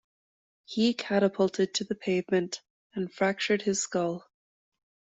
He 0.65 0.95
catapulted 0.95 1.75
to 1.75 1.83
the 1.83 1.93
pavement 1.93 2.61
and 2.95 3.13
fractured 3.13 3.61
his 3.61 3.83
skull. 3.83 4.27